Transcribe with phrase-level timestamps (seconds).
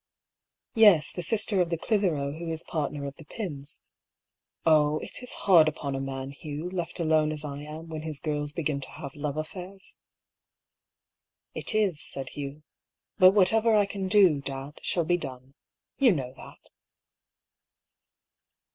[0.73, 3.81] "Yes; the sister of the Clithero who is partner of the Pyms.
[4.65, 4.97] Oh!
[4.97, 8.51] it is hard upon a man, Hugh, left alone as I am, when his girls
[8.51, 9.99] begin to have love affairs.""
[11.53, 12.63] It is," said Hugh."
[13.19, 15.53] But whatever I can do, dad, shall be done.
[15.99, 16.69] You know that."